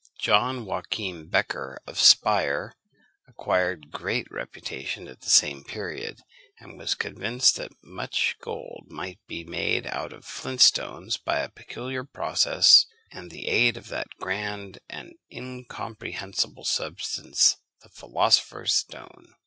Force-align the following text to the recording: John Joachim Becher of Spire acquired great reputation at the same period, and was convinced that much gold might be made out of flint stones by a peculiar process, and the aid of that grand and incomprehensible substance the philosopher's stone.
John 0.19 0.65
Joachim 0.65 1.27
Becher 1.29 1.79
of 1.85 1.99
Spire 1.99 2.75
acquired 3.27 3.91
great 3.91 4.25
reputation 4.31 5.07
at 5.07 5.21
the 5.21 5.29
same 5.29 5.63
period, 5.63 6.21
and 6.59 6.75
was 6.79 6.95
convinced 6.95 7.57
that 7.57 7.71
much 7.83 8.35
gold 8.41 8.87
might 8.89 9.19
be 9.27 9.43
made 9.43 9.85
out 9.85 10.11
of 10.11 10.25
flint 10.25 10.61
stones 10.61 11.17
by 11.17 11.37
a 11.41 11.49
peculiar 11.49 12.03
process, 12.03 12.83
and 13.11 13.29
the 13.29 13.45
aid 13.45 13.77
of 13.77 13.89
that 13.89 14.07
grand 14.19 14.79
and 14.89 15.13
incomprehensible 15.31 16.65
substance 16.65 17.57
the 17.83 17.89
philosopher's 17.89 18.73
stone. 18.73 19.35